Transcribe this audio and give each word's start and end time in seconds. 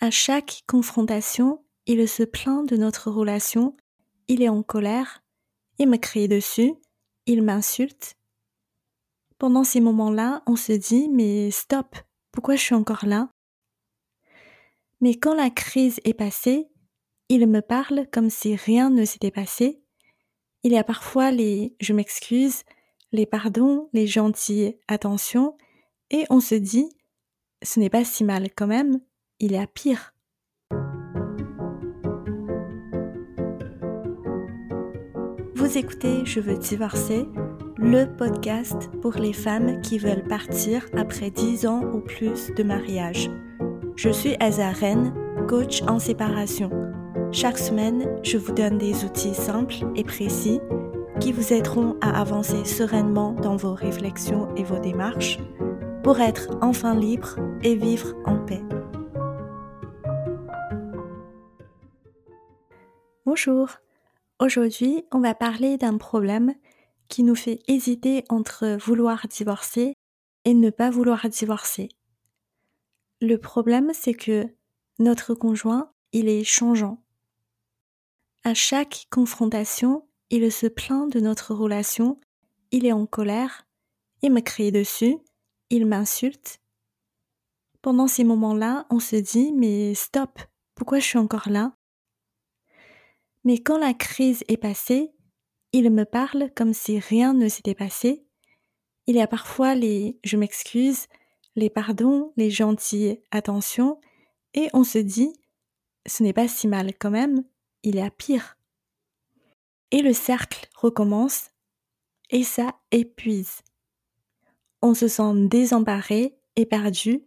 À 0.00 0.10
chaque 0.10 0.62
confrontation, 0.66 1.64
il 1.86 2.06
se 2.06 2.22
plaint 2.22 2.68
de 2.68 2.76
notre 2.76 3.10
relation, 3.10 3.74
il 4.28 4.42
est 4.42 4.48
en 4.50 4.62
colère, 4.62 5.24
il 5.78 5.88
me 5.88 5.96
crie 5.96 6.28
dessus, 6.28 6.74
il 7.24 7.42
m'insulte. 7.42 8.14
Pendant 9.38 9.64
ces 9.64 9.80
moments-là, 9.80 10.42
on 10.46 10.54
se 10.54 10.72
dit 10.72 11.08
mais 11.08 11.50
stop, 11.50 11.96
pourquoi 12.30 12.56
je 12.56 12.62
suis 12.62 12.74
encore 12.74 13.06
là? 13.06 13.30
Mais 15.00 15.14
quand 15.14 15.34
la 15.34 15.48
crise 15.48 15.98
est 16.04 16.14
passée, 16.14 16.68
il 17.30 17.46
me 17.46 17.62
parle 17.62 18.06
comme 18.12 18.28
si 18.28 18.54
rien 18.54 18.90
ne 18.90 19.06
s'était 19.06 19.30
passé. 19.30 19.82
Il 20.62 20.72
y 20.72 20.78
a 20.78 20.84
parfois 20.84 21.30
les 21.30 21.74
je 21.80 21.94
m'excuse, 21.94 22.64
les 23.12 23.24
pardons, 23.24 23.88
les 23.94 24.06
gentilles 24.06 24.78
attentions, 24.88 25.56
et 26.10 26.26
on 26.28 26.40
se 26.40 26.54
dit 26.54 26.90
ce 27.62 27.80
n'est 27.80 27.90
pas 27.90 28.04
si 28.04 28.24
mal 28.24 28.50
quand 28.54 28.66
même, 28.66 29.00
il 29.38 29.52
y 29.52 29.58
a 29.58 29.66
pire. 29.66 30.14
Vous 35.54 35.78
écoutez 35.78 36.24
Je 36.24 36.40
veux 36.40 36.56
divorcer, 36.56 37.26
le 37.76 38.04
podcast 38.04 38.90
pour 39.02 39.14
les 39.14 39.32
femmes 39.32 39.80
qui 39.82 39.98
veulent 39.98 40.24
partir 40.24 40.86
après 40.96 41.30
10 41.30 41.66
ans 41.66 41.82
ou 41.82 42.00
plus 42.00 42.52
de 42.54 42.62
mariage. 42.62 43.30
Je 43.96 44.10
suis 44.10 44.36
Asa 44.40 44.72
coach 45.48 45.82
en 45.82 45.98
séparation. 45.98 46.70
Chaque 47.32 47.58
semaine, 47.58 48.08
je 48.22 48.38
vous 48.38 48.52
donne 48.52 48.78
des 48.78 49.04
outils 49.04 49.34
simples 49.34 49.76
et 49.96 50.04
précis 50.04 50.60
qui 51.20 51.32
vous 51.32 51.52
aideront 51.52 51.96
à 52.00 52.20
avancer 52.20 52.64
sereinement 52.64 53.32
dans 53.32 53.56
vos 53.56 53.74
réflexions 53.74 54.54
et 54.56 54.64
vos 54.64 54.78
démarches 54.78 55.38
pour 56.02 56.20
être 56.20 56.48
enfin 56.62 56.94
libre 56.94 57.36
et 57.62 57.74
vivre 57.74 58.14
en 58.24 58.36
paix. 58.36 58.62
Bonjour, 63.36 63.68
aujourd'hui 64.40 65.04
on 65.12 65.20
va 65.20 65.34
parler 65.34 65.76
d'un 65.76 65.98
problème 65.98 66.54
qui 67.08 67.22
nous 67.22 67.34
fait 67.34 67.58
hésiter 67.68 68.24
entre 68.30 68.78
vouloir 68.80 69.28
divorcer 69.28 69.92
et 70.46 70.54
ne 70.54 70.70
pas 70.70 70.88
vouloir 70.88 71.28
divorcer. 71.28 71.90
Le 73.20 73.36
problème 73.36 73.90
c'est 73.92 74.14
que 74.14 74.48
notre 74.98 75.34
conjoint, 75.34 75.92
il 76.12 76.30
est 76.30 76.44
changeant. 76.44 77.04
À 78.42 78.54
chaque 78.54 79.06
confrontation, 79.10 80.08
il 80.30 80.50
se 80.50 80.66
plaint 80.66 81.12
de 81.12 81.20
notre 81.20 81.52
relation, 81.52 82.18
il 82.70 82.86
est 82.86 82.92
en 82.92 83.04
colère, 83.04 83.66
il 84.22 84.32
me 84.32 84.40
crie 84.40 84.72
dessus, 84.72 85.18
il 85.68 85.84
m'insulte. 85.84 86.62
Pendant 87.82 88.06
ces 88.06 88.24
moments-là, 88.24 88.86
on 88.88 88.98
se 88.98 89.16
dit 89.16 89.52
mais 89.52 89.92
stop, 89.92 90.40
pourquoi 90.74 91.00
je 91.00 91.04
suis 91.04 91.18
encore 91.18 91.50
là? 91.50 91.75
Mais 93.46 93.58
quand 93.58 93.78
la 93.78 93.94
crise 93.94 94.42
est 94.48 94.56
passée, 94.56 95.12
il 95.72 95.88
me 95.92 96.04
parle 96.04 96.50
comme 96.56 96.74
si 96.74 96.98
rien 96.98 97.32
ne 97.32 97.48
s'était 97.48 97.76
passé. 97.76 98.26
Il 99.06 99.14
y 99.14 99.20
a 99.20 99.28
parfois 99.28 99.76
les 99.76 100.18
je 100.24 100.36
m'excuse, 100.36 101.06
les 101.54 101.70
pardons, 101.70 102.32
les 102.36 102.50
gentilles 102.50 103.22
attentions, 103.30 104.00
et 104.54 104.68
on 104.72 104.82
se 104.82 104.98
dit 104.98 105.32
ce 106.06 106.24
n'est 106.24 106.32
pas 106.32 106.48
si 106.48 106.66
mal 106.66 106.92
quand 106.98 107.12
même, 107.12 107.44
il 107.84 107.94
y 107.94 108.00
a 108.00 108.10
pire. 108.10 108.58
Et 109.92 110.02
le 110.02 110.12
cercle 110.12 110.68
recommence, 110.74 111.50
et 112.30 112.42
ça 112.42 112.74
épuise. 112.90 113.60
On 114.82 114.92
se 114.92 115.06
sent 115.06 115.46
désemparé 115.46 116.36
et 116.56 116.66
perdu, 116.66 117.22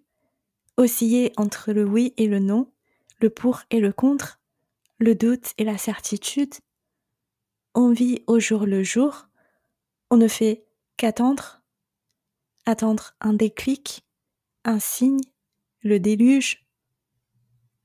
oscillé 0.75 1.31
entre 1.37 1.71
le 1.71 1.85
oui 1.85 2.13
et 2.17 2.27
le 2.27 2.39
non, 2.39 2.69
le 3.21 3.29
pour 3.29 3.61
et 3.69 3.79
le 3.79 3.93
contre, 3.93 4.38
le 4.99 5.15
doute 5.15 5.53
et 5.57 5.63
la 5.63 5.77
certitude. 5.77 6.53
On 7.73 7.91
vit 7.91 8.23
au 8.27 8.39
jour 8.39 8.65
le 8.65 8.83
jour, 8.83 9.27
on 10.09 10.17
ne 10.17 10.27
fait 10.27 10.65
qu'attendre, 10.97 11.61
attendre 12.65 13.15
un 13.21 13.33
déclic, 13.33 14.03
un 14.65 14.79
signe, 14.79 15.21
le 15.81 15.99
déluge. 15.99 16.67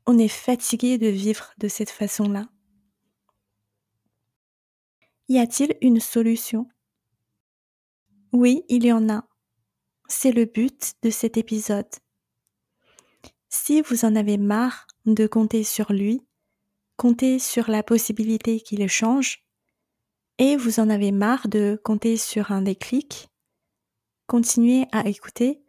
On 0.07 0.19
est 0.19 0.29
fatigué 0.29 0.99
de 0.99 1.07
vivre 1.07 1.55
de 1.59 1.69
cette 1.69 1.91
façon-là. 1.91 2.49
Y 5.29 5.39
a-t-il 5.39 5.77
une 5.81 6.01
solution? 6.01 6.69
Oui, 8.33 8.65
il 8.69 8.85
y 8.85 8.93
en 8.93 9.09
a. 9.09 9.27
C'est 10.09 10.33
le 10.33 10.45
but 10.45 10.95
de 11.03 11.11
cet 11.11 11.37
épisode. 11.37 11.89
Si 13.49 13.81
vous 13.81 14.05
en 14.05 14.17
avez 14.17 14.37
marre 14.37 14.87
de 15.07 15.27
compter 15.27 15.63
sur 15.65 15.93
lui, 15.93 16.21
comptez 16.97 17.39
sur 17.39 17.71
la 17.71 17.83
possibilité 17.83 18.61
qu'il 18.61 18.87
change 18.89 19.45
et 20.39 20.57
vous 20.57 20.81
en 20.81 20.91
avez 20.91 21.13
marre 21.13 21.49
de 21.49 21.81
compter 21.85 22.17
sur 22.17 22.51
un 22.51 22.63
déclic, 22.63 23.29
continuez 24.27 24.87
à 24.93 25.07
écouter 25.09 25.63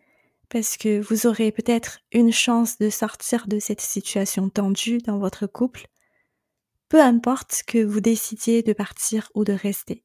parce 0.49 0.77
que 0.77 0.99
vous 0.99 1.27
aurez 1.27 1.51
peut-être 1.51 1.99
une 2.11 2.31
chance 2.31 2.77
de 2.77 2.89
sortir 2.89 3.47
de 3.47 3.59
cette 3.59 3.81
situation 3.81 4.49
tendue 4.49 4.99
dans 4.99 5.17
votre 5.17 5.47
couple, 5.47 5.87
peu 6.89 7.01
importe 7.01 7.63
que 7.67 7.83
vous 7.83 7.99
décidiez 7.99 8.63
de 8.63 8.73
partir 8.73 9.29
ou 9.33 9.43
de 9.43 9.53
rester. 9.53 10.03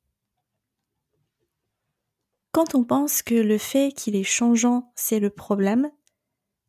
Quand 2.53 2.75
on 2.75 2.85
pense 2.85 3.23
que 3.23 3.35
le 3.35 3.59
fait 3.59 3.93
qu'il 3.93 4.17
est 4.17 4.25
changeant, 4.25 4.93
c'est 4.97 5.21
le 5.21 5.31
problème, 5.31 5.91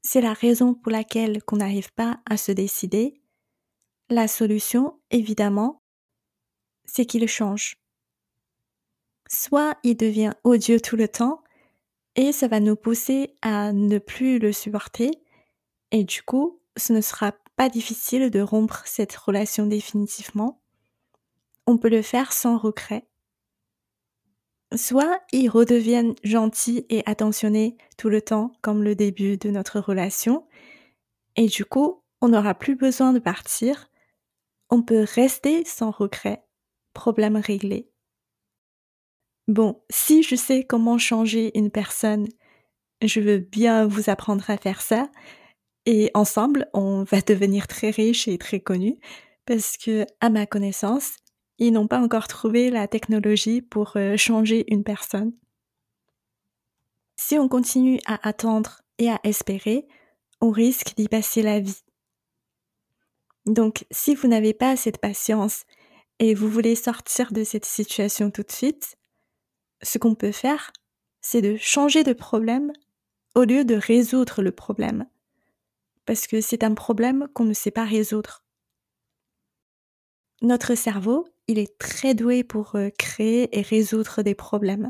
c'est 0.04 0.22
la 0.22 0.34
raison 0.34 0.74
pour 0.74 0.92
laquelle 0.92 1.42
qu'on 1.44 1.58
n'arrive 1.58 1.92
pas 1.94 2.20
à 2.30 2.38
se 2.38 2.52
décider, 2.52 3.21
la 4.12 4.28
solution, 4.28 5.00
évidemment, 5.10 5.82
c'est 6.86 7.06
qu'il 7.06 7.28
change. 7.28 7.78
Soit 9.30 9.78
il 9.84 9.96
devient 9.96 10.34
odieux 10.44 10.82
tout 10.82 10.98
le 10.98 11.08
temps, 11.08 11.42
et 12.16 12.34
ça 12.34 12.50
va 12.50 12.60
nous 12.60 12.76
pousser 12.76 13.36
à 13.42 13.72
ne 13.72 13.98
plus 13.98 14.38
le 14.38 14.52
supporter, 14.52 15.12
et 15.92 16.04
du 16.04 16.22
coup, 16.24 16.60
ce 16.78 16.92
ne 16.92 17.00
sera 17.00 17.34
pas 17.56 17.70
difficile 17.70 18.30
de 18.30 18.42
rompre 18.42 18.84
cette 18.86 19.16
relation 19.16 19.66
définitivement. 19.66 20.62
On 21.66 21.78
peut 21.78 21.90
le 21.90 22.02
faire 22.02 22.34
sans 22.34 22.58
regret. 22.58 23.08
Soit 24.76 25.22
il 25.32 25.50
redevient 25.50 26.14
gentil 26.24 26.86
et 26.90 27.04
attentionné 27.06 27.78
tout 27.98 28.10
le 28.10 28.22
temps 28.22 28.52
comme 28.62 28.84
le 28.84 28.96
début 28.96 29.38
de 29.38 29.50
notre 29.52 29.80
relation, 29.80 30.46
et 31.38 31.48
du 31.48 31.64
coup, 31.64 32.04
on 32.20 32.30
n'aura 32.30 32.54
plus 32.54 32.76
besoin 32.76 33.14
de 33.14 33.20
partir 33.20 33.91
on 34.72 34.82
peut 34.82 35.06
rester 35.14 35.64
sans 35.66 35.92
regret. 35.92 36.44
Problème 36.94 37.36
réglé. 37.36 37.90
Bon, 39.48 39.84
si 39.90 40.24
je 40.24 40.36
sais 40.36 40.64
comment 40.64 40.98
changer 40.98 41.58
une 41.58 41.72
personne, 41.72 42.28
je 43.04 43.20
veux 43.20 43.40
bien 43.40 43.86
vous 43.86 44.10
apprendre 44.10 44.50
à 44.50 44.58
faire 44.58 44.82
ça. 44.82 45.10
Et 45.86 46.10
ensemble, 46.14 46.70
on 46.74 47.04
va 47.04 47.22
devenir 47.22 47.68
très 47.68 47.90
riche 47.90 48.28
et 48.28 48.38
très 48.38 48.60
connu 48.60 49.00
parce 49.46 49.78
que, 49.78 50.06
à 50.20 50.30
ma 50.30 50.46
connaissance, 50.46 51.16
ils 51.58 51.74
n'ont 51.74 51.88
pas 51.88 52.00
encore 52.00 52.28
trouvé 52.28 52.70
la 52.70 52.88
technologie 52.88 53.62
pour 53.62 53.98
euh, 53.98 54.16
changer 54.16 54.64
une 54.72 54.84
personne. 54.84 55.34
Si 57.18 57.38
on 57.38 57.50
continue 57.50 58.00
à 58.06 58.28
attendre 58.28 58.82
et 59.00 59.10
à 59.10 59.20
espérer, 59.24 59.88
on 60.40 60.52
risque 60.52 60.96
d'y 60.96 61.08
passer 61.08 61.42
la 61.42 61.60
vie. 61.60 61.84
Donc, 63.46 63.86
si 63.92 64.16
vous 64.16 64.28
n'avez 64.28 64.54
pas 64.54 64.76
cette 64.76 65.00
patience 65.00 65.64
et 66.20 66.34
vous 66.34 66.50
voulez 66.50 66.76
sortir 66.76 67.32
de 67.32 67.44
cette 67.44 67.66
situation 67.66 68.30
tout 68.30 68.44
de 68.44 68.52
suite, 68.52 68.98
ce 69.82 69.98
qu'on 69.98 70.16
peut 70.16 70.32
faire, 70.32 70.72
c'est 71.22 71.42
de 71.42 71.58
changer 71.58 72.04
de 72.04 72.14
problème 72.14 72.72
au 73.36 73.44
lieu 73.44 73.66
de 73.66 73.76
résoudre 73.76 74.42
le 74.42 74.52
problème. 74.52 75.06
Parce 76.06 76.28
que 76.28 76.42
c'est 76.42 76.64
un 76.64 76.74
problème 76.74 77.28
qu'on 77.34 77.46
ne 77.46 77.54
sait 77.54 77.72
pas 77.72 77.86
résoudre. 77.86 78.44
Notre 80.42 80.76
cerveau, 80.76 81.28
il 81.48 81.60
est 81.60 81.78
très 81.78 82.14
doué 82.14 82.44
pour 82.44 82.76
euh, 82.76 82.90
créer 82.98 83.58
et 83.58 83.62
résoudre 83.62 84.24
des 84.24 84.36
problèmes. 84.36 84.90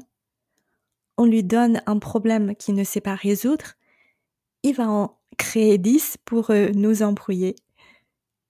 On 1.17 1.25
lui 1.25 1.43
donne 1.43 1.81
un 1.85 1.99
problème 1.99 2.55
qu'il 2.55 2.75
ne 2.75 2.83
sait 2.83 3.01
pas 3.01 3.15
résoudre, 3.15 3.73
il 4.63 4.75
va 4.75 4.89
en 4.89 5.19
créer 5.37 5.77
dix 5.77 6.17
pour 6.23 6.51
euh, 6.51 6.69
nous 6.73 7.03
embrouiller. 7.03 7.55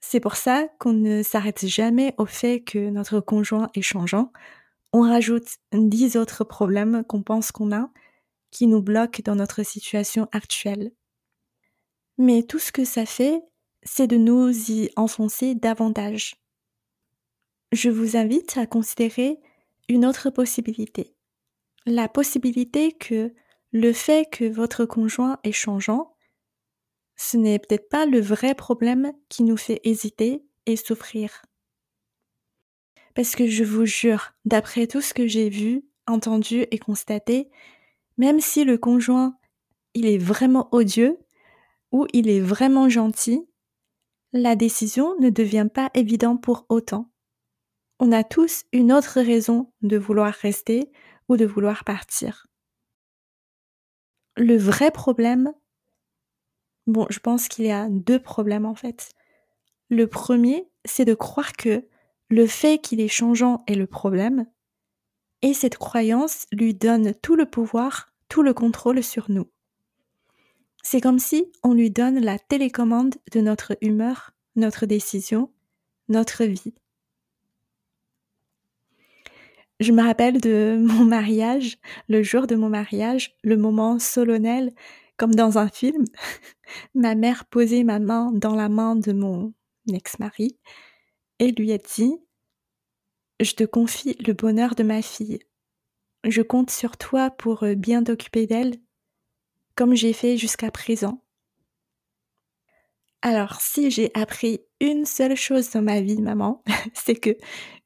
C'est 0.02 0.20
pour 0.20 0.36
ça 0.36 0.68
qu'on 0.80 0.94
ne 0.94 1.24
s'arrête 1.24 1.66
jamais 1.66 2.14
au 2.18 2.26
fait 2.26 2.62
que 2.62 2.90
notre 2.90 3.20
conjoint 3.20 3.70
est 3.76 3.82
changeant. 3.82 4.34
On 4.94 5.02
rajoute 5.02 5.48
dix 5.74 6.18
autres 6.18 6.44
problèmes 6.44 7.04
qu'on 7.08 7.24
pense 7.24 7.52
qu'on 7.52 7.72
a 7.72 7.90
qui 8.50 8.68
nous 8.68 8.82
bloquent 8.82 9.22
dans 9.24 9.36
notre 9.36 9.64
situation 9.64 10.28
actuelle. 10.34 10.92
Mais 12.18 12.44
tout 12.44 12.60
ce 12.60 12.72
que 12.72 12.84
ça 12.84 13.06
fait, 13.06 13.42
c'est 13.84 14.08
de 14.08 14.18
nous 14.18 14.50
y 14.70 14.90
enfoncer 14.96 15.56
davantage. 15.56 16.36
Je 17.72 17.90
vous 17.90 18.18
invite 18.18 18.58
à 18.58 18.66
considérer 18.66 19.40
une 19.88 20.06
autre 20.06 20.30
possibilité. 20.30 21.16
La 21.86 22.10
possibilité 22.10 22.92
que 22.92 23.34
le 23.72 23.94
fait 23.94 24.30
que 24.30 24.46
votre 24.46 24.86
conjoint 24.86 25.40
est 25.44 25.54
changeant, 25.54 26.14
ce 27.22 27.38
n'est 27.38 27.60
peut-être 27.60 27.88
pas 27.88 28.08
le 28.08 28.20
vrai 28.20 28.56
problème 28.56 29.14
qui 29.30 29.44
nous 29.44 29.56
fait 29.56 29.80
hésiter 29.84 30.44
et 30.66 30.76
souffrir. 30.76 31.46
Parce 33.14 33.36
que 33.36 33.46
je 33.46 33.64
vous 33.64 33.86
jure, 33.86 34.34
d'après 34.44 34.88
tout 34.88 35.02
ce 35.02 35.14
que 35.14 35.28
j'ai 35.28 35.50
vu, 35.50 35.84
entendu 36.08 36.66
et 36.72 36.80
constaté, 36.80 37.52
même 38.18 38.40
si 38.40 38.64
le 38.64 38.80
conjoint, 38.80 39.38
il 39.94 40.08
est 40.08 40.18
vraiment 40.18 40.68
odieux 40.72 41.20
ou 41.92 42.08
il 42.12 42.28
est 42.28 42.40
vraiment 42.40 42.90
gentil, 42.90 43.48
la 44.34 44.56
décision 44.56 45.16
ne 45.20 45.30
devient 45.30 45.68
pas 45.72 45.92
évidente 45.94 46.42
pour 46.42 46.66
autant. 46.70 47.12
On 48.00 48.12
a 48.12 48.24
tous 48.24 48.64
une 48.74 48.92
autre 48.92 49.22
raison 49.22 49.72
de 49.84 49.98
vouloir 49.98 50.34
rester 50.34 50.90
ou 51.30 51.38
de 51.38 51.46
vouloir 51.46 51.84
partir. 51.84 52.48
Le 54.38 54.58
vrai 54.58 54.90
problème, 54.90 55.54
bon, 56.92 57.08
je 57.10 57.20
pense 57.20 57.48
qu'il 57.48 57.66
y 57.66 57.72
a 57.72 57.88
deux 57.90 58.20
problèmes 58.20 58.66
en 58.66 58.76
fait. 58.76 59.10
Le 59.90 60.08
premier, 60.08 60.68
c'est 60.86 61.06
de 61.06 61.14
croire 61.14 61.54
que 61.54 61.86
le 62.30 62.48
fait 62.48 62.80
qu'il 62.80 63.02
est 63.02 63.08
changeant 63.08 63.64
est 63.68 63.76
le 63.76 63.88
problème, 63.88 64.46
et 65.42 65.54
cette 65.54 65.78
croyance 65.78 66.46
lui 66.52 66.74
donne 66.74 67.14
tout 67.22 67.36
le 67.36 67.46
pouvoir, 67.46 68.14
tout 68.30 68.44
le 68.44 68.54
contrôle 68.54 69.04
sur 69.04 69.30
nous. 69.30 69.48
C'est 70.84 71.02
comme 71.02 71.20
si 71.20 71.52
on 71.64 71.74
lui 71.74 71.92
donne 71.92 72.20
la 72.20 72.40
télécommande 72.40 73.16
de 73.34 73.42
notre 73.42 73.78
humeur, 73.82 74.32
notre 74.56 74.86
décision, 74.86 75.52
notre 76.10 76.46
vie. 76.46 76.74
Je 79.80 79.92
me 79.92 80.04
rappelle 80.04 80.40
de 80.40 80.78
mon 80.80 81.06
mariage, 81.06 81.78
le 82.08 82.22
jour 82.24 82.48
de 82.48 82.56
mon 82.56 82.70
mariage, 82.70 83.36
le 83.44 83.58
moment 83.58 84.00
solennel, 84.00 84.72
comme 85.22 85.36
dans 85.36 85.60
un 85.60 85.70
film. 85.70 86.06
ma 86.96 87.14
mère 87.14 87.46
posait 87.46 87.84
ma 87.84 88.00
main 88.00 88.32
dans 88.32 88.56
la 88.56 88.70
main 88.70 88.96
de 88.96 89.14
mon 89.14 89.54
ex-mari 89.94 90.58
et 91.38 91.52
lui 91.52 91.72
a 91.74 91.78
dit 91.78 92.16
Je 93.40 93.54
te 93.54 93.64
confie 93.64 94.18
le 94.26 94.34
bonheur 94.34 94.74
de 94.74 94.82
ma 94.82 95.04
fille. 95.04 95.38
Je 96.24 96.42
compte 96.42 96.72
sur 96.72 96.98
toi 96.98 97.30
pour 97.30 97.62
euh, 97.62 97.76
bien 97.76 98.04
t'occuper 98.04 98.48
d'elle, 98.48 98.78
comme 99.76 99.94
j'ai 99.94 100.12
fait 100.12 100.38
jusqu'à 100.38 100.72
présent. 100.72 101.24
Alors, 103.22 103.62
si 103.62 103.92
j'ai 103.92 104.10
appris 104.16 104.62
une 104.80 105.06
seule 105.06 105.36
chose 105.36 105.70
dans 105.70 105.84
ma 105.84 106.02
vie, 106.02 106.20
maman, 106.20 106.64
c'est 106.96 107.14
que 107.14 107.38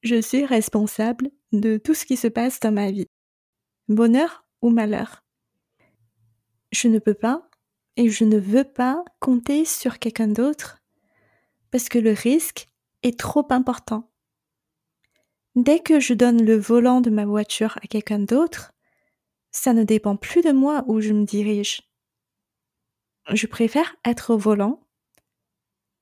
je 0.04 0.22
suis 0.22 0.46
responsable 0.46 1.32
de 1.52 1.76
tout 1.76 1.96
ce 1.96 2.06
qui 2.06 2.16
se 2.16 2.30
passe 2.30 2.62
dans 2.62 2.72
ma 2.72 2.92
vie. 2.92 3.08
Bonheur 3.90 4.46
ou 4.62 4.70
malheur. 4.70 5.25
Je 6.76 6.90
ne 6.90 7.00
peux 7.00 7.14
pas 7.14 7.50
et 7.96 8.10
je 8.10 8.26
ne 8.26 8.38
veux 8.38 8.66
pas 8.66 9.06
compter 9.22 9.64
sur 9.64 9.98
quelqu'un 9.98 10.28
d'autre 10.28 10.84
parce 11.72 11.88
que 11.88 11.98
le 11.98 12.12
risque 12.12 12.68
est 13.02 13.18
trop 13.18 13.48
important. 13.50 14.12
Dès 15.56 15.80
que 15.80 16.02
je 16.02 16.14
donne 16.14 16.44
le 16.44 16.58
volant 16.58 17.00
de 17.00 17.10
ma 17.10 17.24
voiture 17.24 17.78
à 17.82 17.88
quelqu'un 17.88 18.20
d'autre, 18.20 18.74
ça 19.52 19.72
ne 19.72 19.86
dépend 19.86 20.18
plus 20.18 20.42
de 20.42 20.52
moi 20.52 20.84
où 20.88 21.00
je 21.00 21.14
me 21.14 21.24
dirige. 21.24 21.82
Je 23.32 23.48
préfère 23.48 23.96
être 24.04 24.34
au 24.34 24.38
volant. 24.38 24.86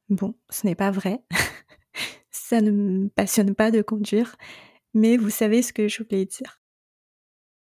Bon, 0.10 0.34
ce 0.50 0.66
n'est 0.66 0.74
pas 0.74 0.90
vrai. 0.90 1.24
ça 2.32 2.62
ne 2.62 2.72
me 2.72 3.10
passionne 3.10 3.54
pas 3.54 3.70
de 3.70 3.84
conduire, 3.84 4.38
mais 4.96 5.18
vous 5.18 5.30
savez 5.30 5.62
ce 5.62 5.72
que 5.72 5.88
je 5.88 6.02
voulais 6.02 6.26
dire. 6.26 6.60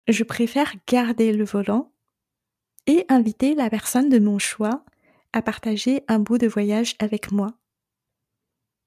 Je 0.07 0.23
préfère 0.23 0.75
garder 0.87 1.33
le 1.33 1.47
volant 1.47 1.95
et 2.87 3.05
inviter 3.09 3.55
la 3.55 3.71
personne 3.71 4.09
de 4.09 4.19
mon 4.19 4.39
choix 4.39 4.85
à 5.33 5.43
partager 5.43 6.03
un 6.09 6.19
bout 6.19 6.39
de 6.39 6.49
voyage 6.49 6.97
avec 6.99 7.31
moi. 7.33 7.55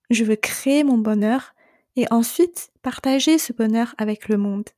Je 0.09 0.23
veux 0.23 0.35
créer 0.35 0.83
mon 0.83 0.97
bonheur 0.97 1.55
et 1.95 2.05
ensuite 2.11 2.71
partager 2.81 3.37
ce 3.37 3.53
bonheur 3.53 3.95
avec 3.97 4.27
le 4.27 4.37
monde. 4.37 4.69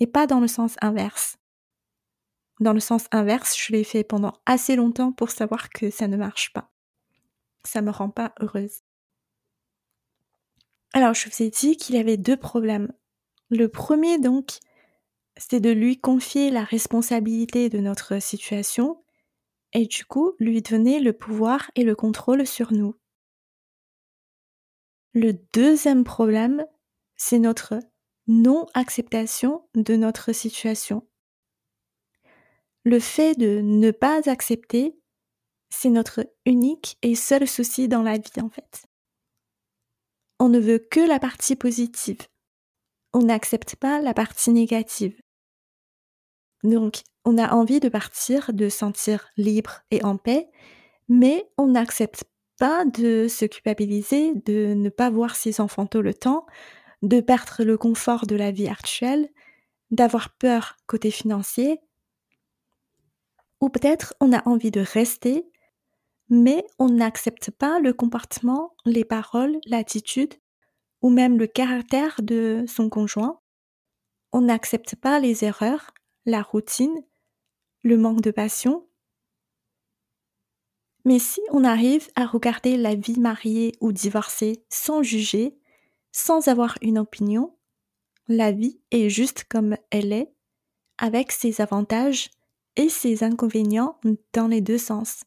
Et 0.00 0.06
pas 0.06 0.26
dans 0.26 0.40
le 0.40 0.48
sens 0.48 0.76
inverse. 0.82 1.38
Dans 2.60 2.72
le 2.72 2.80
sens 2.80 3.06
inverse, 3.10 3.56
je 3.58 3.72
l'ai 3.72 3.84
fait 3.84 4.04
pendant 4.04 4.34
assez 4.46 4.76
longtemps 4.76 5.12
pour 5.12 5.30
savoir 5.30 5.70
que 5.70 5.90
ça 5.90 6.08
ne 6.08 6.16
marche 6.16 6.52
pas. 6.52 6.70
Ça 7.64 7.82
me 7.82 7.90
rend 7.90 8.10
pas 8.10 8.34
heureuse. 8.40 8.82
Alors, 10.92 11.14
je 11.14 11.28
vous 11.28 11.42
ai 11.42 11.50
dit 11.50 11.76
qu'il 11.76 11.96
y 11.96 11.98
avait 11.98 12.16
deux 12.16 12.36
problèmes. 12.36 12.92
Le 13.50 13.68
premier, 13.68 14.18
donc, 14.18 14.58
c'est 15.36 15.60
de 15.60 15.70
lui 15.70 16.00
confier 16.00 16.50
la 16.50 16.64
responsabilité 16.64 17.68
de 17.68 17.78
notre 17.78 18.20
situation 18.20 19.02
et 19.72 19.86
du 19.86 20.04
coup 20.04 20.34
lui 20.38 20.62
donner 20.62 21.00
le 21.00 21.12
pouvoir 21.12 21.70
et 21.74 21.84
le 21.84 21.94
contrôle 21.94 22.46
sur 22.46 22.72
nous. 22.72 22.94
Le 25.12 25.32
deuxième 25.52 26.04
problème, 26.04 26.66
c'est 27.16 27.38
notre 27.38 27.78
non-acceptation 28.26 29.68
de 29.74 29.96
notre 29.96 30.32
situation. 30.32 31.06
Le 32.84 33.00
fait 33.00 33.34
de 33.34 33.60
ne 33.60 33.90
pas 33.90 34.28
accepter, 34.28 34.98
c'est 35.70 35.90
notre 35.90 36.26
unique 36.44 36.98
et 37.02 37.14
seul 37.14 37.46
souci 37.48 37.88
dans 37.88 38.02
la 38.02 38.18
vie 38.18 38.40
en 38.40 38.48
fait. 38.48 38.86
On 40.38 40.48
ne 40.48 40.58
veut 40.58 40.78
que 40.78 41.00
la 41.00 41.18
partie 41.18 41.56
positive. 41.56 42.28
On 43.12 43.22
n'accepte 43.22 43.76
pas 43.76 44.00
la 44.00 44.14
partie 44.14 44.50
négative. 44.50 45.18
Donc, 46.62 47.02
on 47.24 47.38
a 47.38 47.52
envie 47.52 47.80
de 47.80 47.88
partir, 47.88 48.52
de 48.52 48.68
sentir 48.68 49.28
libre 49.36 49.82
et 49.90 50.02
en 50.04 50.16
paix, 50.16 50.48
mais 51.08 51.48
on 51.58 51.68
n'accepte 51.68 52.24
pas 52.58 52.84
de 52.84 53.26
se 53.28 53.44
culpabiliser, 53.44 54.32
de 54.34 54.74
ne 54.74 54.88
pas 54.88 55.10
voir 55.10 55.36
ses 55.36 55.60
enfants 55.60 55.86
tout 55.86 56.02
le 56.02 56.14
temps, 56.14 56.46
de 57.02 57.20
perdre 57.20 57.64
le 57.64 57.76
confort 57.76 58.26
de 58.26 58.36
la 58.36 58.50
vie 58.50 58.68
actuelle, 58.68 59.28
d'avoir 59.90 60.30
peur 60.30 60.76
côté 60.86 61.10
financier. 61.10 61.80
Ou 63.60 63.68
peut-être 63.68 64.14
on 64.20 64.32
a 64.32 64.46
envie 64.48 64.70
de 64.70 64.80
rester, 64.80 65.50
mais 66.28 66.64
on 66.78 66.88
n'accepte 66.88 67.50
pas 67.50 67.78
le 67.78 67.92
comportement, 67.92 68.74
les 68.84 69.04
paroles, 69.04 69.58
l'attitude 69.66 70.34
ou 71.02 71.10
même 71.10 71.38
le 71.38 71.46
caractère 71.46 72.16
de 72.22 72.64
son 72.66 72.88
conjoint. 72.88 73.40
On 74.32 74.42
n'accepte 74.42 74.96
pas 74.96 75.20
les 75.20 75.44
erreurs, 75.44 75.92
la 76.26 76.42
routine, 76.42 77.02
le 77.82 77.96
manque 77.96 78.20
de 78.20 78.30
passion, 78.30 78.86
mais 81.06 81.20
si 81.20 81.40
on 81.52 81.62
arrive 81.62 82.08
à 82.16 82.26
regarder 82.26 82.76
la 82.76 82.96
vie 82.96 83.20
mariée 83.20 83.76
ou 83.80 83.92
divorcée 83.92 84.64
sans 84.68 85.04
juger, 85.04 85.56
sans 86.10 86.48
avoir 86.48 86.78
une 86.82 86.98
opinion, 86.98 87.56
la 88.26 88.50
vie 88.50 88.80
est 88.90 89.08
juste 89.08 89.44
comme 89.44 89.76
elle 89.92 90.12
est, 90.12 90.34
avec 90.98 91.30
ses 91.30 91.60
avantages 91.60 92.28
et 92.74 92.88
ses 92.88 93.22
inconvénients 93.22 94.00
dans 94.32 94.48
les 94.48 94.60
deux 94.60 94.78
sens. 94.78 95.22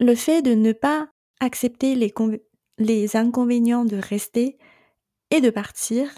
Le 0.00 0.14
fait 0.14 0.42
de 0.42 0.52
ne 0.52 0.72
pas 0.72 1.08
accepter 1.40 1.94
les, 1.94 2.12
les 2.76 3.16
inconvénients 3.16 3.86
de 3.86 3.96
rester 3.96 4.58
et 5.30 5.40
de 5.40 5.48
partir, 5.48 6.10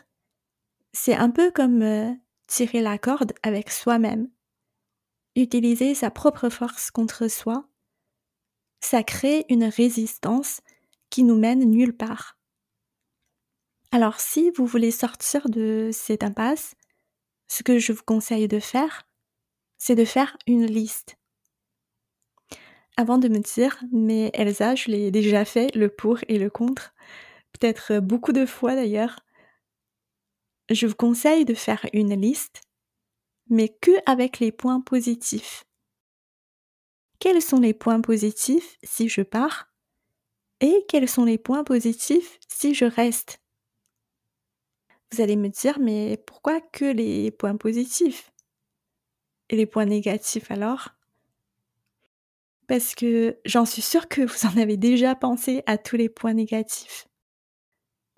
c'est 0.93 1.15
un 1.15 1.31
peu 1.31 1.53
comme 1.53 1.83
euh, 1.83 2.13
tirer 2.49 2.81
la 2.81 2.99
corde 2.99 3.33
avec 3.43 3.71
soi-même 3.71 4.29
utiliser 5.41 5.95
sa 5.95 6.11
propre 6.11 6.49
force 6.49 6.91
contre 6.91 7.29
soi, 7.29 7.69
ça 8.81 9.03
crée 9.03 9.45
une 9.49 9.65
résistance 9.65 10.61
qui 11.11 11.23
nous 11.23 11.37
mène 11.37 11.65
nulle 11.65 11.97
part. 11.97 12.39
Alors 13.91 14.21
si 14.21 14.51
vous 14.51 14.67
voulez 14.67 14.91
sortir 14.91 15.49
de 15.49 15.91
cette 15.93 16.23
impasse, 16.23 16.75
ce 17.49 17.63
que 17.63 17.79
je 17.79 17.93
vous 17.93 18.03
conseille 18.05 18.49
de 18.49 18.61
faire, 18.61 19.09
c'est 19.79 19.95
de 19.95 20.05
faire 20.05 20.37
une 20.47 20.67
liste. 20.67 21.17
Avant 22.97 23.17
de 23.17 23.29
me 23.29 23.39
dire, 23.39 23.79
mais 23.93 24.31
Elsa, 24.35 24.75
je 24.75 24.91
l'ai 24.91 25.11
déjà 25.11 25.45
fait, 25.45 25.75
le 25.75 25.89
pour 25.89 26.19
et 26.29 26.39
le 26.39 26.51
contre, 26.51 26.95
peut-être 27.53 28.01
beaucoup 28.01 28.33
de 28.33 28.45
fois 28.45 28.75
d'ailleurs, 28.75 29.21
je 30.71 30.87
vous 30.87 30.95
conseille 30.95 31.45
de 31.45 31.55
faire 31.55 31.85
une 31.93 32.15
liste 32.21 32.63
mais 33.51 33.69
que 33.69 33.93
avec 34.07 34.41
les 34.41 34.53
points 34.53 34.81
positifs. 34.81 35.65
Quels 37.19 37.43
sont 37.43 37.61
les 37.61 37.75
points 37.75 38.01
positifs 38.01 38.77
si 38.83 39.09
je 39.09 39.23
pars 39.23 39.69
et 40.61 40.85
quels 40.89 41.09
sont 41.09 41.25
les 41.25 41.39
points 41.39 41.65
positifs 41.65 42.39
si 42.49 42.75
je 42.75 42.85
reste? 42.85 43.41
Vous 45.13 45.21
allez 45.21 45.37
me 45.37 45.49
dire, 45.49 45.79
mais 45.79 46.23
pourquoi 46.27 46.61
que 46.61 46.85
les 46.85 47.31
points 47.31 47.57
positifs? 47.57 48.31
Et 49.49 49.57
les 49.57 49.67
points 49.67 49.87
négatifs 49.87 50.51
alors? 50.51 50.91
Parce 52.67 52.95
que 52.95 53.39
j'en 53.47 53.65
suis 53.65 53.81
sûre 53.83 54.09
que 54.09 54.21
vous 54.21 54.47
en 54.47 54.61
avez 54.61 54.77
déjà 54.77 55.15
pensé 55.15 55.63
à 55.67 55.79
tous 55.79 55.97
les 55.97 56.11
points 56.11 56.35
négatifs. 56.35 57.09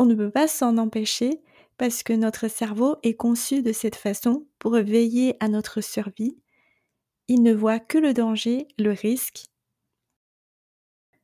On 0.00 0.07
ne 0.07 0.14
peut 0.14 0.30
pas 0.30 0.49
s'en 0.49 0.76
empêcher 0.78 1.40
parce 1.80 2.02
que 2.02 2.12
notre 2.12 2.49
cerveau 2.49 2.96
est 3.02 3.14
conçu 3.14 3.62
de 3.62 3.72
cette 3.72 3.96
façon 3.96 4.46
pour 4.58 4.72
veiller 4.72 5.34
à 5.40 5.49
notre 5.49 5.80
survie. 5.80 6.37
ils 7.26 7.42
ne 7.42 7.54
voient 7.54 7.80
que 7.80 7.96
le 7.96 8.12
danger, 8.12 8.68
le 8.76 8.90
risque. 8.90 9.46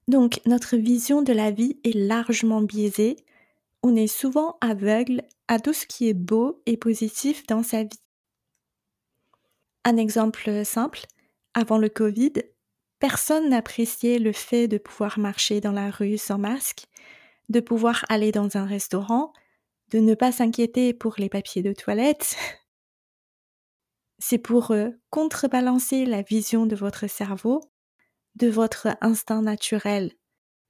Donc 0.09 0.41
notre 0.47 0.79
vision 0.79 1.21
de 1.21 1.35
la 1.35 1.51
vie 1.51 1.79
est 1.85 1.95
largement 1.95 2.63
biaisée. 2.63 3.17
On 3.83 3.95
est 3.97 4.07
souvent 4.07 4.57
aveugle 4.63 5.25
à 5.47 5.59
tout 5.59 5.75
ce 5.75 5.85
qui 5.85 6.09
est 6.09 6.15
beau 6.15 6.63
et 6.65 6.79
positif 6.79 7.47
dans 7.47 7.63
sa 7.63 7.83
vie. 7.83 8.01
Un 9.85 9.99
exemple 9.99 10.65
simple, 10.65 11.03
avant 11.53 11.77
le 11.77 11.91
Covid, 11.91 12.33
personne 12.99 13.51
n'appréciait 13.51 14.19
le 14.19 14.33
fait 14.33 14.69
de 14.69 14.79
pouvoir 14.79 15.19
marcher 15.19 15.61
dans 15.61 15.73
la 15.73 15.91
rue 15.91 16.17
sans 16.17 16.39
masque, 16.39 16.87
de 17.51 17.61
pouvoir 17.61 18.07
aller 18.09 18.33
dans 18.33 18.57
un 18.57 18.65
restaurant, 18.65 19.35
de 19.91 19.99
ne 19.99 20.15
pas 20.15 20.33
s'inquiéter 20.33 20.95
pour 20.95 21.15
les 21.19 21.29
papiers 21.29 21.63
de 21.63 21.73
toilette. 21.73 22.37
C'est 24.19 24.39
pour 24.39 24.71
euh, 24.71 24.91
contrebalancer 25.11 26.07
la 26.07 26.23
vision 26.23 26.67
de 26.67 26.75
votre 26.75 27.07
cerveau, 27.07 27.61
de 28.35 28.49
votre 28.49 28.89
instinct 29.01 29.43
naturel, 29.43 30.13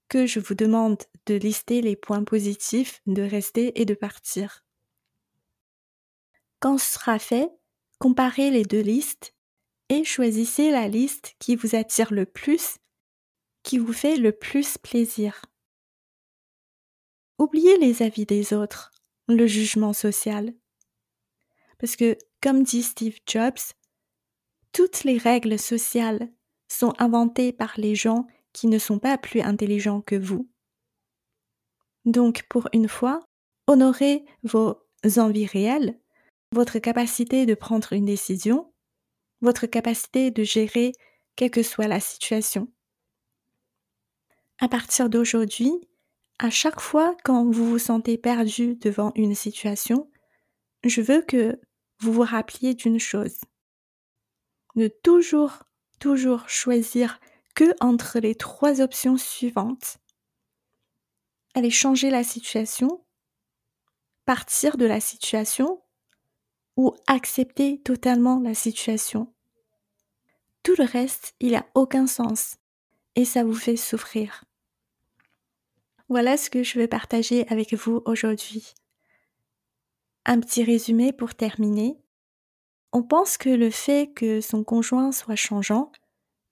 que 0.08 0.26
je 0.26 0.40
vous 0.40 0.54
demande 0.54 1.02
de 1.26 1.35
lister 1.35 1.80
les 1.80 1.96
points 1.96 2.25
positifs, 2.25 3.00
de 3.06 3.23
rester 3.23 3.80
et 3.80 3.85
de 3.85 3.94
partir. 3.94 4.64
Quand 6.61 6.78
ce 6.78 6.94
sera 6.94 7.18
fait, 7.18 7.50
comparez 7.99 8.50
les 8.50 8.64
deux 8.64 8.80
listes 8.80 9.35
et 9.88 10.04
choisissez 10.04 10.70
la 10.70 10.88
liste 10.88 11.35
qui 11.38 11.56
vous 11.56 11.76
attire 11.76 12.12
le 12.12 12.26
plus, 12.26 12.78
qui 13.62 13.78
vous 13.78 13.92
fait 13.92 14.16
le 14.16 14.32
plus 14.32 14.78
plaisir. 14.78 15.42
Oubliez 17.38 17.76
les 17.78 18.02
avis 18.02 18.25
des 18.26 18.54
autres, 18.54 18.90
le 19.28 19.47
jugement 19.47 19.92
social. 19.92 20.54
Parce 21.78 21.97
que, 21.97 22.16
comme 22.40 22.62
dit 22.62 22.83
Steve 22.83 23.18
Jobs, 23.26 23.75
toutes 24.73 25.04
les 25.04 25.18
règles 25.18 25.59
sociales 25.59 26.30
sont 26.68 26.92
inventées 26.99 27.52
par 27.52 27.75
les 27.76 27.95
gens 27.95 28.26
qui 28.52 28.66
ne 28.66 28.78
sont 28.78 28.99
pas 28.99 29.18
plus 29.18 29.40
intelligents 29.40 30.00
que 30.00 30.16
vous. 30.16 30.49
Donc, 32.04 32.45
pour 32.49 32.68
une 32.73 32.88
fois, 32.88 33.26
honorez 33.66 34.25
vos 34.42 34.78
envies 35.16 35.47
réelles, 35.47 35.99
votre 36.52 36.78
capacité 36.78 37.47
de 37.47 37.54
prendre 37.54 37.92
une 37.92 38.06
décision, 38.06 38.73
votre 39.40 39.66
capacité 39.66 40.30
de 40.30 40.42
gérer 40.42 40.92
quelle 41.35 41.50
que 41.50 41.62
soit 41.62 41.88
la 41.88 42.00
situation. 42.00 42.68
À 44.59 44.68
partir 44.68 45.11
d'aujourd'hui, 45.11 45.73
à 46.38 46.50
chaque 46.50 46.80
fois 46.80 47.16
quand 47.24 47.50
vous 47.50 47.68
vous 47.68 47.78
sentez 47.78 48.18
perdu 48.18 48.76
devant 48.76 49.12
une 49.14 49.34
situation, 49.34 50.10
je 50.84 51.00
veux 51.00 51.22
que 51.22 51.60
vous 52.00 52.12
vous 52.12 52.22
rappeliez 52.22 52.74
d'une 52.74 53.00
chose. 53.00 53.38
Ne 54.74 54.88
toujours, 54.88 55.62
toujours 55.98 56.48
choisir 56.48 57.20
que 57.54 57.74
entre 57.80 58.18
les 58.18 58.34
trois 58.34 58.82
options 58.82 59.16
suivantes. 59.16 59.96
Allez 61.54 61.70
changer 61.70 62.10
la 62.10 62.22
situation, 62.22 63.02
partir 64.26 64.76
de 64.76 64.84
la 64.84 65.00
situation 65.00 65.82
ou 66.76 66.94
accepter 67.06 67.80
totalement 67.80 68.40
la 68.40 68.52
situation. 68.52 69.32
Tout 70.62 70.74
le 70.78 70.84
reste, 70.84 71.34
il 71.40 71.52
n'a 71.52 71.64
aucun 71.74 72.06
sens 72.06 72.58
et 73.14 73.24
ça 73.24 73.42
vous 73.42 73.54
fait 73.54 73.76
souffrir. 73.76 74.44
Voilà 76.08 76.36
ce 76.36 76.50
que 76.50 76.62
je 76.62 76.78
veux 76.78 76.86
partager 76.86 77.46
avec 77.48 77.75
vous 77.75 78.02
aujourd'hui. 78.04 78.75
Un 80.25 80.40
petit 80.40 80.62
résumé 80.62 81.12
pour 81.12 81.34
terminer. 81.34 81.98
On 82.92 83.02
pense 83.02 83.36
que 83.36 83.48
le 83.48 83.70
fait 83.70 84.12
que 84.14 84.40
son 84.40 84.62
conjoint 84.62 85.10
soit 85.10 85.36
changeant, 85.36 85.90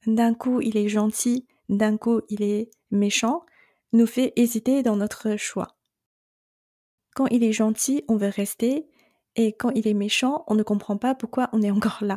d'un 0.07 0.35
coup 0.35 0.61
il 0.61 0.77
est 0.77 0.89
gentil, 0.89 1.47
d'un 1.69 1.97
coup 1.97 2.21
il 2.29 2.43
est 2.43 2.71
méchant, 2.91 3.45
nous 3.93 4.07
fait 4.07 4.33
hésiter 4.35 4.83
dans 4.83 4.97
notre 4.97 5.37
choix. 5.37 5.77
Quand 7.15 7.27
il 7.29 7.45
est 7.45 7.53
gentil, 7.53 8.05
on 8.09 8.17
veut 8.17 8.29
rester, 8.29 8.89
et 9.37 9.53
quand 9.53 9.71
il 9.71 9.87
est 9.87 9.95
méchant, 9.95 10.45
on 10.49 10.57
ne 10.57 10.65
comprend 10.65 10.97
pas 10.97 11.15
pourquoi 11.15 11.49
on 11.53 11.63
est 11.63 11.71
encore 11.71 11.99
là. 12.03 12.17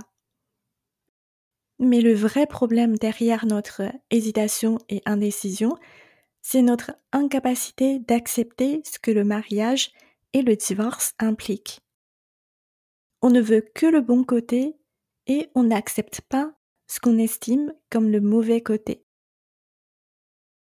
Mais 1.78 2.02
le 2.02 2.14
vrai 2.14 2.48
problème 2.48 2.98
derrière 2.98 3.46
notre 3.46 3.84
hésitation 4.10 4.80
et 4.90 5.04
indécision, 5.06 5.78
c'est 6.42 6.62
notre 6.62 6.92
incapacité 7.12 8.00
d'accepter 8.00 8.82
ce 8.86 9.00
que 9.00 9.12
le 9.12 9.24
mariage 9.24 9.92
et 10.34 10.42
le 10.42 10.56
divorce 10.56 11.14
impliquent. 11.20 11.82
On 13.22 13.30
ne 13.30 13.42
veut 13.42 13.62
que 13.76 13.86
le 13.86 14.02
bon 14.02 14.24
côté 14.24 14.76
et 15.28 15.50
on 15.56 15.64
n'accepte 15.64 16.22
pas 16.22 16.54
ce 16.88 17.00
qu'on 17.00 17.18
estime 17.18 17.74
comme 17.90 18.10
le 18.10 18.22
mauvais 18.22 18.62
côté. 18.62 19.04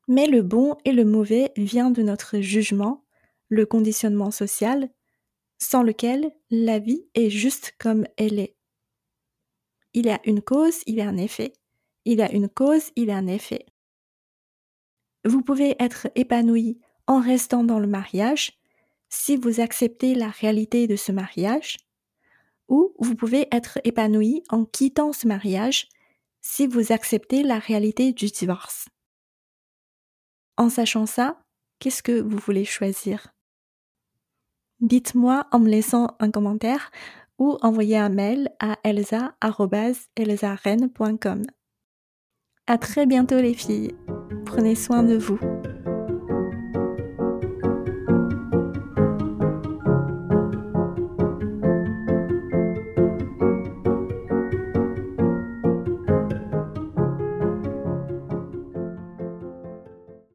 Mais 0.06 0.26
le 0.26 0.42
bon 0.42 0.76
et 0.84 0.92
le 0.92 1.04
mauvais 1.04 1.52
vient 1.56 1.90
de 1.90 2.02
notre 2.02 2.40
jugement, 2.40 3.04
le 3.48 3.66
conditionnement 3.66 4.30
social, 4.30 4.90
sans 5.58 5.82
lequel 5.82 6.30
la 6.50 6.78
vie 6.78 7.06
est 7.14 7.30
juste 7.30 7.74
comme 7.78 8.06
elle 8.16 8.38
est. 8.38 8.56
Il 9.94 10.06
y 10.06 10.10
a 10.10 10.20
une 10.24 10.42
cause, 10.42 10.82
il 10.86 10.96
y 10.96 11.00
a 11.00 11.08
un 11.08 11.16
effet. 11.16 11.52
Il 12.04 12.18
y 12.18 12.22
a 12.22 12.30
une 12.30 12.48
cause, 12.48 12.90
il 12.96 13.06
y 13.06 13.10
a 13.12 13.16
un 13.16 13.28
effet. 13.28 13.64
Vous 15.24 15.42
pouvez 15.42 15.76
être 15.78 16.08
épanoui 16.14 16.78
en 17.06 17.20
restant 17.20 17.64
dans 17.64 17.78
le 17.78 17.86
mariage 17.86 18.52
si 19.08 19.36
vous 19.36 19.60
acceptez 19.60 20.14
la 20.14 20.28
réalité 20.28 20.86
de 20.86 20.96
ce 20.96 21.12
mariage, 21.12 21.78
ou 22.68 22.94
vous 22.98 23.14
pouvez 23.14 23.46
être 23.52 23.78
épanoui 23.84 24.42
en 24.48 24.64
quittant 24.64 25.12
ce 25.12 25.28
mariage 25.28 25.88
si 26.40 26.66
vous 26.66 26.92
acceptez 26.92 27.42
la 27.42 27.58
réalité 27.58 28.12
du 28.12 28.26
divorce. 28.26 28.88
En 30.56 30.68
sachant 30.68 31.06
ça, 31.06 31.42
qu'est-ce 31.78 32.02
que 32.02 32.20
vous 32.20 32.38
voulez 32.38 32.64
choisir? 32.64 33.28
Dites-moi 34.80 35.46
en 35.52 35.60
me 35.60 35.68
laissant 35.68 36.16
un 36.20 36.30
commentaire 36.30 36.90
ou 37.38 37.58
envoyez 37.62 37.96
un 37.96 38.10
mail 38.10 38.50
à 38.60 38.78
elsa.elsaren.com. 38.84 41.42
À 42.66 42.78
très 42.78 43.04
bientôt 43.04 43.36
les 43.36 43.52
filles. 43.52 43.94
Prenez 44.46 44.74
soin 44.74 45.02
de 45.02 45.18
vous. 45.18 45.38